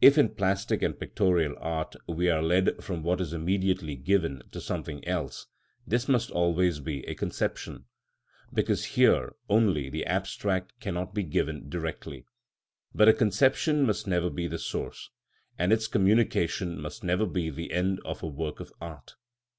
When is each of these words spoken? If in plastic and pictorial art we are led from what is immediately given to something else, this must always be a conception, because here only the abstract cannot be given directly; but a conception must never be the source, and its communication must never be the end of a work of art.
If 0.00 0.16
in 0.16 0.30
plastic 0.36 0.80
and 0.80 0.98
pictorial 0.98 1.54
art 1.58 1.94
we 2.08 2.30
are 2.30 2.40
led 2.40 2.82
from 2.82 3.02
what 3.02 3.20
is 3.20 3.34
immediately 3.34 3.94
given 3.94 4.42
to 4.52 4.58
something 4.58 5.06
else, 5.06 5.48
this 5.86 6.08
must 6.08 6.30
always 6.30 6.80
be 6.80 7.06
a 7.06 7.14
conception, 7.14 7.84
because 8.54 8.86
here 8.96 9.34
only 9.50 9.90
the 9.90 10.06
abstract 10.06 10.80
cannot 10.80 11.12
be 11.12 11.24
given 11.24 11.68
directly; 11.68 12.24
but 12.94 13.06
a 13.10 13.12
conception 13.12 13.84
must 13.84 14.06
never 14.06 14.30
be 14.30 14.46
the 14.48 14.58
source, 14.58 15.10
and 15.58 15.74
its 15.74 15.88
communication 15.88 16.80
must 16.80 17.04
never 17.04 17.26
be 17.26 17.50
the 17.50 17.70
end 17.70 18.00
of 18.02 18.22
a 18.22 18.28
work 18.28 18.60
of 18.60 18.72
art. 18.80 19.16